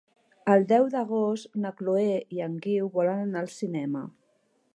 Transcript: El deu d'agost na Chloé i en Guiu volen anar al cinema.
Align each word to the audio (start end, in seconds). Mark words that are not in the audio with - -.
El 0.53 0.63
deu 0.71 0.87
d'agost 0.93 1.59
na 1.65 1.73
Chloé 1.81 2.17
i 2.39 2.43
en 2.47 2.57
Guiu 2.65 2.91
volen 2.97 3.23
anar 3.27 3.45
al 3.45 3.53
cinema. 3.59 4.07